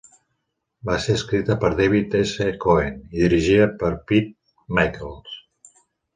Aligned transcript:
Va 0.89 0.95
ser 1.03 1.17
escrita 1.19 1.57
per 1.63 1.71
David 1.79 2.15
S. 2.21 2.47
Cohen 2.65 2.97
i 3.19 3.23
dirigida 3.27 3.69
per 3.85 3.93
Pete 4.09 4.75
Michels. 4.81 5.39